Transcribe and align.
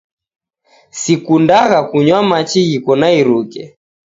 Sikundagha 0.99 1.79
kunywa 1.89 2.19
machi 2.29 2.59
ghiko 2.69 2.91
na 2.99 3.07
iruke. 3.19 3.63